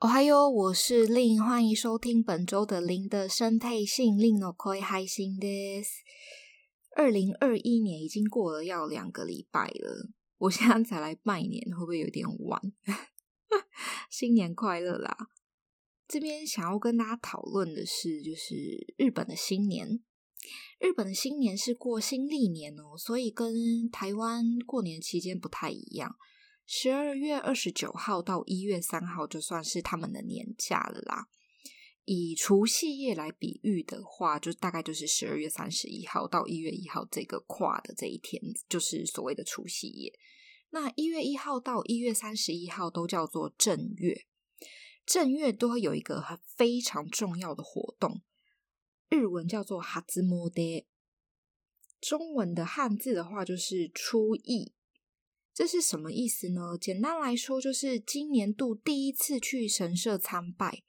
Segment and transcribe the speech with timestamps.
[0.00, 5.88] 哦嗨哟，我是令，欢迎收听本周的令的声配信，令の声配信です。
[6.96, 12.60] 二零二一年已经过了要两个礼拜了，我现在才来拜年，会不会有点晚？
[14.10, 15.16] 新年快乐啦！
[16.06, 20.00] 这边想要跟大家讨论的是，就是日本的新年。
[20.78, 26.14] 日本的新年是过新历年哦，所以跟台湾过年期间不太一样。
[26.71, 31.27] 十二月二十九号到一月三号就算是他们的年假了啦。
[32.05, 40.13] 以除夕夜来比喻的话，就大概就是十二月三十一号到一月一号这个跨的这一天，就是所谓的除夕夜。
[40.69, 44.27] 那一月一号到一月三十一号都叫做正月，
[45.07, 48.21] 正月都会有一个很非常重要的活动，
[49.09, 50.61] 日文叫做哈兹摩德，
[51.99, 54.73] 中文的汉字的话就是初诣。
[55.59, 56.77] 这是什么意思呢？
[56.79, 60.83] 简单来说，就是今年度第一次去神社参拜，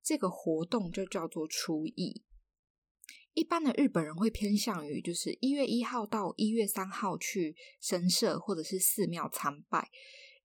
[0.00, 2.22] 这个活动就叫做初诣。
[3.34, 9.90] 一般的日本人会偏向于就是一月一号到一月三号去神社或者是寺庙参拜。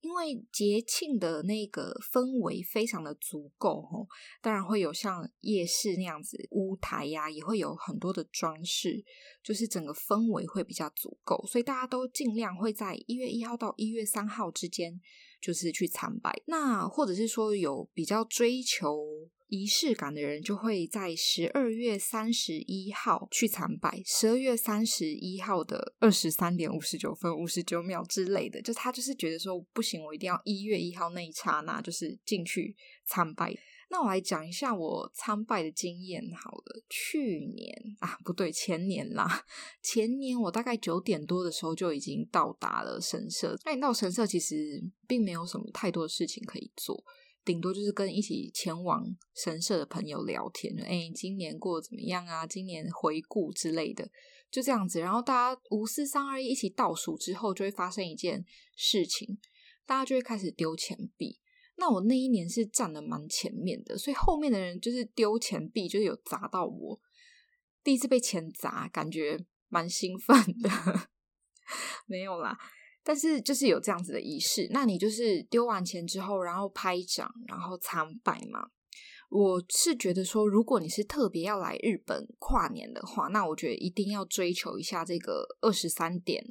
[0.02, 4.08] 因为节庆的那个氛围非常的足够哦，
[4.42, 9.04] 当然会有像夜市那样子屋台呀，也会有很多的装饰，
[9.44, 15.00] 就是整个氛围会比较足够，所以大家都尽量会在一月一号到一月三号之间，
[15.42, 16.42] 就是去参拜。
[16.46, 19.30] 那或者是说有比较追求。
[19.48, 32.76] 仪式感的人就会在十二月三十一号去参拜，十二月三十一号的二十三点五十九分五十九秒之类的，就他就是觉得说不行，我一定要一月一号那一刹那就是进去
[33.06, 33.56] 参拜。
[33.90, 36.84] 那我来讲一下我参拜的经验好了。
[36.90, 39.46] 去年啊，不对，前年啦，
[39.82, 43.58] 前年我大概九点多的时候就已经到达了神社。
[43.64, 47.02] 那你到神社其实并没有什么太多的事情可以做。
[47.48, 52.46] 顶多就是跟一起前往神社的朋友聊天，哎，今年过得怎么样啊？
[52.46, 54.10] 今年回顾之类的，
[54.52, 55.00] 就这样子。
[55.00, 58.44] 然后大家五四三二一一起倒数之后，就会发生一件
[58.76, 59.38] 事情，
[59.86, 61.40] 大家就会开始丢钱币。
[61.78, 67.00] 那我那一年是站得蛮前面的，所以后面的人就是丢钱币，就是有砸到我。
[67.82, 70.70] 第一次被钱砸，感觉蛮兴奋的。
[72.06, 72.58] 没有啦。
[73.08, 78.68] 但是就是有这样子的仪式，那你就是丢完钱之后，然后拍掌，然后参拜嘛。
[79.30, 86.44] 我是觉得说，如果你是特别要来日本跨年的话，那我觉得一定要追求一下这个二十三点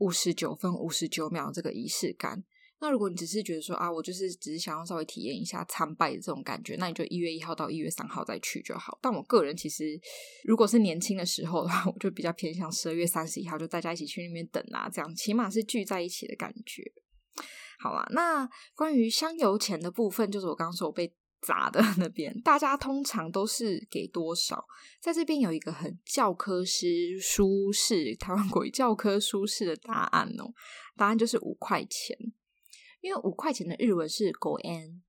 [0.00, 2.42] 五十九分五十九秒这个仪式感。
[2.84, 8.98] 那如果你只是觉得说啊，我就是只是想要稍微体验一下参拜的这种感觉，那你就一月一号到一月三号再去就好。
[9.00, 9.98] 但我个人其实，
[10.44, 16.82] 如果是年轻的时候的话， 我就比较偏向十二月三十一号，就大家一起去那边等啊，这样起码是聚在一起的感觉。
[17.78, 24.62] 好啦，那关于香油钱的部分，就是我刚刚说我被砸的那边，大家通常都是给多少？
[25.00, 26.86] 在这边有一个很教科书
[27.18, 30.52] 舒适台湾国语教科书式的答案哦，
[30.96, 32.16] 答案就是五块钱。
[33.04, 35.02] 因为五块钱的日文是五円，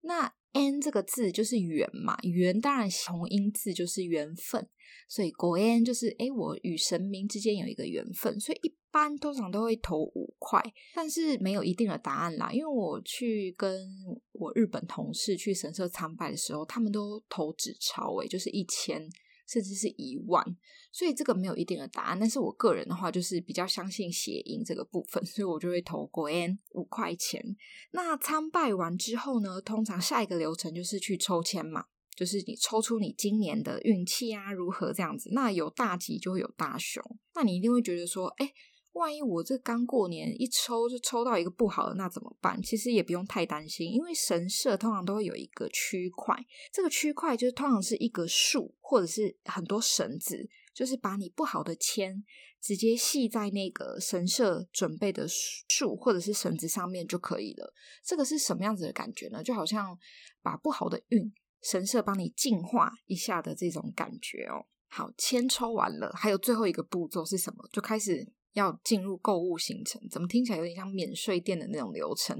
[0.00, 4.68] 那 “n” 这个字就是缘嘛，缘当然同音字就是缘分，
[5.08, 10.60] 所以五円就是诶，我与神明之间有一个缘分，所以一般通常都会投五块，
[10.96, 12.50] 但是没有一定的答案啦。
[12.50, 13.88] 因为我去跟
[14.32, 19.08] 我日本同事去神社参拜的时候，他们都投纸钞，诶，就是一千。
[19.52, 20.42] 甚至是一万，
[20.90, 22.18] 所以这个没有一定的答案。
[22.18, 27.44] 但是我个人的话，就是比较相信谐音这个部分，所以我就会投五円五块钱。
[27.90, 31.84] 那参拜完之后呢，通常下一个流程就是去抽签嘛，
[32.16, 35.28] 就是你抽出你今年的运气啊如何这样子。
[35.32, 37.04] 那有大吉就会有大凶，
[37.34, 38.50] 那你一定会觉得说，哎。
[38.92, 42.60] 万一我这刚过年一抽就抽到一个不好的，那怎么办？
[42.62, 46.36] 其实也不用太担心，因为神社通常都会有一个区块，
[46.70, 52.22] 这个区块就是通常是一个树或者是很多绳子，就是把你不好的签
[52.60, 57.72] 直接系在那个神社准备的树或者是绳子上面就可以了。
[58.04, 59.42] 这个是什么样子的感觉呢？
[59.42, 59.98] 就好像
[60.42, 64.66] 把不好的运神社帮你净化一下的这种感觉哦。
[64.88, 67.66] 好，签抽完了，还有最后一个步骤是什么？
[67.72, 68.30] 就开始。
[68.54, 72.38] 要进入购物行程，怎么听起来有点像免税店的那种流程？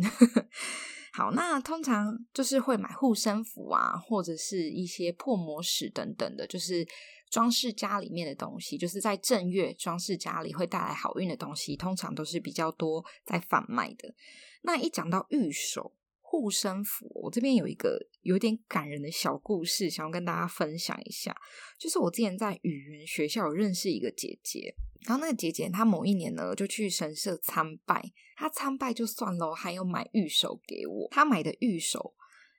[1.14, 6.86] 好，那通常就是会买护身符啊，或者是一些破魔石等等的，就是
[7.28, 14.14] 装饰家里面的东西，就是在正月装饰家里会带来好运的东西，通常都是比较多在贩卖的。
[14.62, 15.92] 那一讲到御守。
[16.32, 21.36] 护身符，我这边有一个有点感人的小故事，想要跟大家分享一下。
[21.78, 24.74] 就是我之前在语言学校有认识一个姐姐，
[25.06, 31.08] 然后那个姐姐她某一年呢就去神社参拜，她参拜就算了，还有买玉手给我。
[31.10, 32.14] 她买的玉手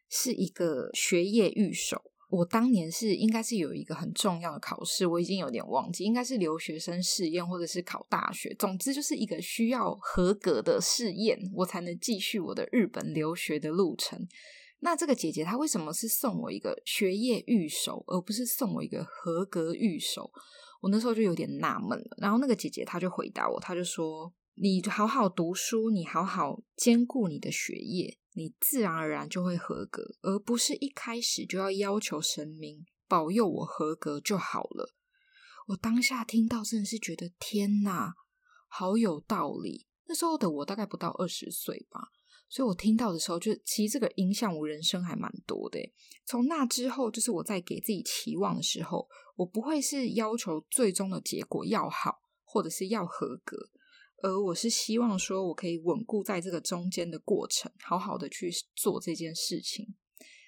[0.08, 2.13] 是一个学业玉手。
[2.34, 14.28] 我当年是应该是有一个很重要的考试，我已经有点忘记，应该是留学生试验或者是考大学，总之就是一个需要合格的试验，我才能继续我的日本留学的路程。
[14.80, 20.32] 那这个姐姐她为什么是送我一个学业预守，而不是送我一个合格预守？
[20.82, 22.18] 我那时候就有点纳闷了。
[22.18, 34.96] 然后那个姐姐她就回答我，她就说：“你好好读书，你好好兼顾你的学业。”你自然而然就会合格，而不是一开始就要要求神明保佑我合格就好了。
[35.68, 38.16] 我当下听到真的是觉得天哪，
[38.68, 39.86] 好有道理。
[40.08, 42.08] 那时候的我大概不到二十岁吧，
[42.50, 45.80] 所以我听到的时候，就其实这个影响我人生还蛮多的。
[46.26, 53.70] 从那之后，就是我在给自己期望的时候，我不会是要求最终的结果要好，或者是要合格。
[54.24, 59.94] 而我是希望说，我可以稳固在这个中间的过程，好好的去做这件事情。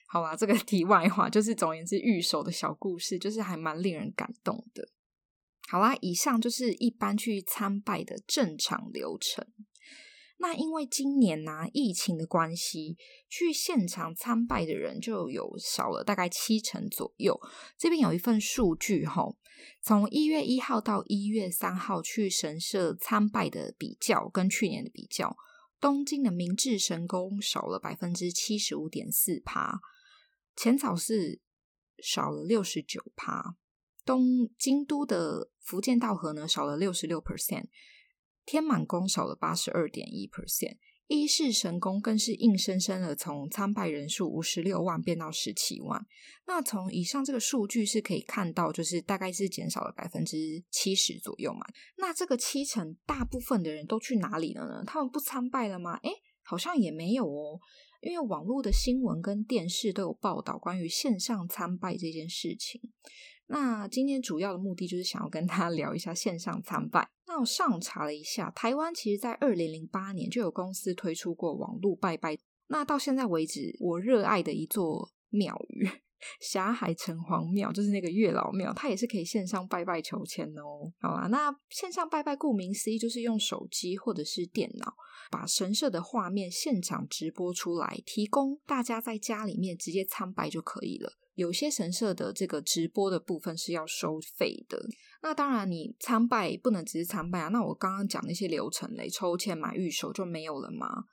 [0.07, 4.87] 好吧，这个 题外话就是，总而言之，御守的小故事，就是还蛮令人感动的。
[5.67, 9.45] 好啦，以上就是一般去参拜的正常流程。
[10.37, 12.97] 那因为今年呢、疫情的关系，
[13.27, 17.39] 去现场参拜的人就有少了大概七成左右。
[17.77, 19.37] 这边有一份数据吼，
[19.81, 25.35] 从一月一号到一月三号去神社参拜的比较，跟去年的比较，
[25.79, 29.79] 东京的明治神宫少了百分之七十五点四趴，
[30.55, 31.39] 浅草寺
[32.03, 33.55] 少了六十九趴，
[34.03, 37.67] 东京都的伏见稻荷呢少了六十六 percent。
[38.47, 46.03] 天满宫少了八十二点一 percent，伊势神功更是硬生生的从参拜人数五十六万变到十七万。
[46.47, 51.65] 那从以上这个数据是可以看到，就是大概是减少了百分之七十左右嘛。
[51.97, 54.83] 那这个七成大部分的人都去哪里了呢？
[54.85, 55.97] 他们不参拜了吗？
[56.03, 56.09] 诶，
[56.43, 57.59] 好像也没有哦，
[58.05, 62.79] 因为网络的新闻跟电视都有报道关于线上参拜这件事情。
[63.47, 67.09] 那今天主要的目的就是想要跟大家聊一下线上参拜。
[67.27, 72.37] 那我上查了一下，台湾其实在二零零八年就有公司推出过网络拜拜。
[72.67, 75.89] 那到现在为止，我热爱的一座庙宇
[76.39, 80.91] 霞海城隍庙，就是那个月老庙，它也是可以线上拜拜求签哦。
[80.99, 84.93] 好啦，那线上拜拜顾名思义就是用手机或者是电脑
[85.31, 91.13] 把神社的画面现场直播出来，提供大家在家里面直接参拜就可以了。
[91.35, 94.81] 有些神社的这个直播的部分是要收费的。
[95.21, 97.49] 那当然，你参拜不能只是参拜啊。
[97.49, 101.03] 那我刚刚讲那些流程嘞，抽签买预售就没有了吗？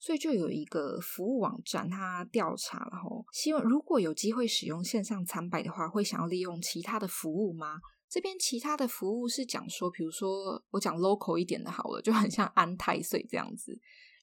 [0.00, 7.78] 所以就有一个服务网站，他调查了吼，希望如果有机会使用线上参拜的话，会想要利用其他的服务吗？
[8.08, 13.78] 这边其他的服务是讲说，比如说我讲 local 一点的好了，就很像安泰岁这样子。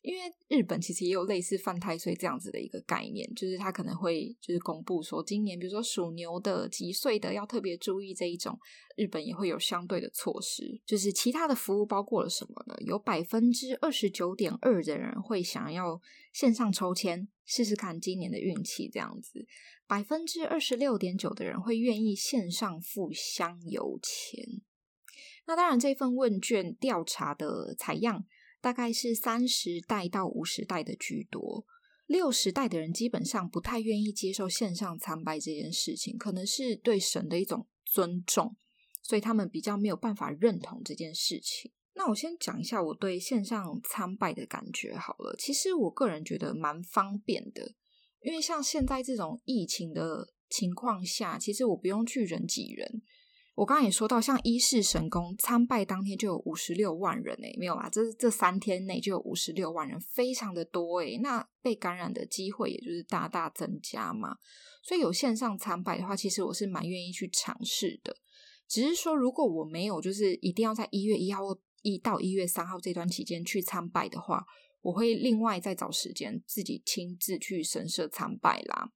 [0.07, 8.57] 因为日本其实也有类似犯太岁这样子的一个概念，就是他可能会就是公布说，今年比如说属牛的几岁的要特别注意这一种，
[8.95, 10.79] 日本也会有相对的措施。
[10.85, 12.75] 就是其他的服务包括了什么呢？
[12.85, 19.45] 有百分之二十九点二的人会想要线上抽签试试看今年的运气这样子，
[19.87, 24.61] 百分之二十六点九的人会愿意线上付香油钱。
[25.47, 28.25] 那当然，这份问卷调查的采样。
[28.59, 31.65] 大概是三十代到五十代的居多，
[32.05, 38.55] 六十代的人基本上不太愿意接受线上参拜这件事情，可能是对神的一种尊重，
[39.03, 41.71] 所以他们比较没有办法认同这件事情。
[41.93, 47.73] 那我先讲一下我对线上参拜的感觉好了，其实我个人觉得蛮方便的，
[48.21, 53.01] 因为像现在这种疫情的情况下，其实我不用去人挤人。
[53.57, 61.17] 我刚刚也说到，像伊势神宫参拜当天就有五十六万人诶，没有啦，这这三天内就有五十六万人，非常的多诶。
[61.17, 64.37] 那被感染的机会也就是大大增加嘛。
[64.83, 68.15] 所以有线上参拜的话，其实我是蛮愿意去尝试的。
[68.67, 71.41] 只是说，如果我没有就是一定要在一月一号
[71.81, 74.45] 一到一月三号这段期间去参拜的话，
[74.81, 78.91] 我会另外再找时间自己亲自去神社参拜啦。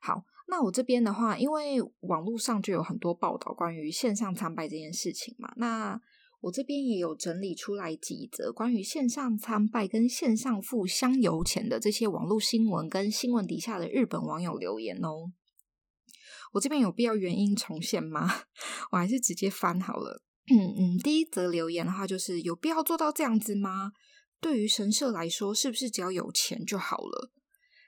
[0.00, 0.24] 好。
[0.48, 6.00] 那我这边的话，因为网络上就有很多报道关于线上参拜这件事情嘛，那
[6.40, 15.32] 我这边也有整理出来几则关于线上参拜跟线上付香油钱的这些网络新闻跟新闻底下的日本网友留言哦。
[16.52, 18.30] 我这边有必要原音重现吗？
[18.92, 20.22] 我还是直接翻好了。
[20.48, 23.90] 嗯嗯，第一则留言的话就是有必要做到这样子吗？
[24.40, 27.32] 对于神社来说，是不是只要有钱就好了？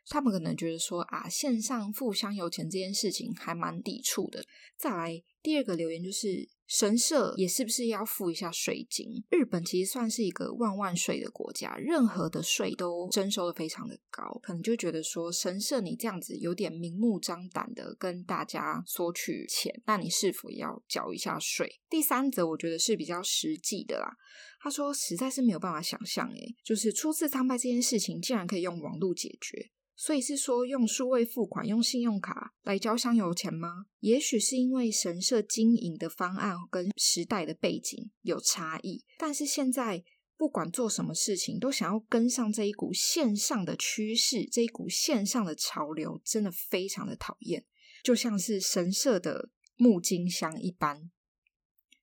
[0.09, 4.45] 他们可能觉得说啊，线上付香油钱这件事情还蛮抵触的。
[4.77, 6.49] 再来第二个留言就是。
[6.71, 9.25] 神社也是不是要付一下税金？
[9.31, 21.81] 日本其实算是一个万万税的国家，任何的税都征收的非常的高，可能就觉得说神社你这样子有点明目张胆的跟大家索取钱，那你是否要缴一下税？
[21.89, 24.19] 第三则我觉得是比较实际的啦，
[24.61, 29.71] 他说实在是没有办法想象，诶，就是初次参拜这件事情竟然可以用网络解决。
[30.01, 33.87] 所以是说用数位付款、用信用卡来交香油钱吗？
[33.99, 40.05] 也许是因为神社经营的方案跟时代的背景有差异，但是现在
[40.37, 47.65] 不管做什么事情，都想要跟上这一股线上的趋势，这一股线上的潮流，真的非常的讨厌，
[48.05, 51.11] 就像是神社的木金香一般。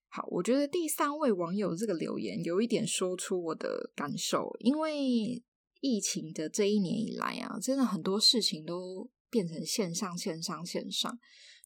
[0.09, 5.41] 好，我觉得第三位网友这个留言有一点说出我的感受，因为。
[5.85, 11.15] 疫情的这一年以来啊，真的很多事情都变成线上、线上、线上，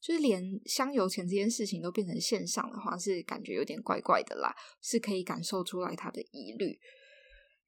[0.02, 6.78] 就是连香油钱这件事情都变成线上的话，是感觉有点怪怪的啦，是可以感受出来他的疑虑。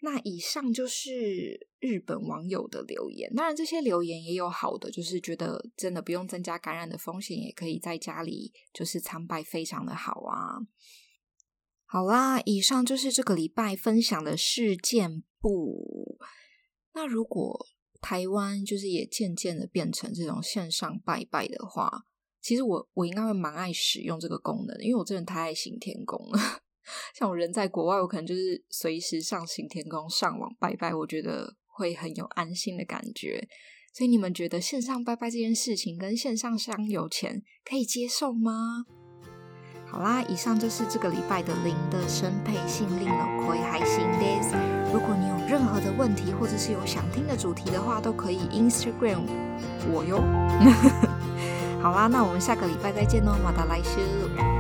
[0.04, 10.58] 那以上就是日本网友的留言，当然这些留言也有好的，就是觉得真的不用增加感染的风险，也可以在家里就是参拜，非常的好啊。
[11.86, 16.18] 好啦，以上就是这个礼拜分享的事件簿。
[16.94, 17.68] 那如果
[18.02, 22.06] 台湾就是也渐渐的变成这种线上拜拜的话，
[22.42, 26.40] 其实我我应该会蛮爱使用这个功能，因为我真的太爱行天宫了。
[27.16, 33.48] 像我人在国外，我可能就是随时上行天宫上网拜拜，我觉得会很有安心的感觉。
[33.94, 38.86] 所以你们觉得线上拜拜这件事情跟线上香油钱可以接受吗？
[39.86, 44.81] 好啦，以上就是这个礼拜的零的生配信令了，可以还行的。
[44.94, 49.22] 如果你有任何的问题，或者是有想听的主题的话，都可以 Instagram
[49.90, 50.22] 我哟。
[51.82, 54.51] 好啦，那我们下个礼拜再见喽，马达来修。